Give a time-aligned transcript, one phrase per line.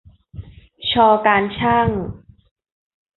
[0.91, 0.93] ช
[1.25, 1.89] การช่าง